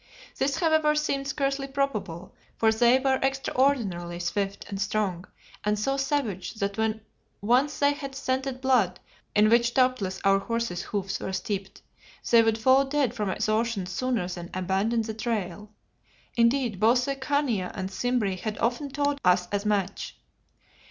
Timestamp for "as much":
19.51-20.17